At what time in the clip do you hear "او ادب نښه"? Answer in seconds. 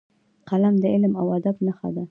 1.21-1.89